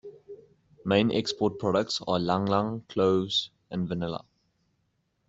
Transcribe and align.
Main 0.83 1.11
export 1.11 1.59
products 1.59 2.01
are 2.07 2.17
Ylang 2.17 2.47
Ylang, 2.47 2.85
cloves 2.87 3.51
and 3.69 3.87
vanilla. 3.87 4.25